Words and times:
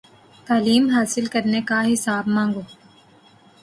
تعلیم 0.47 0.89
حاصل 0.89 1.25
کرنے 1.25 1.61
کا 1.61 1.81
حساب 1.93 2.27
مانگو 2.27 2.61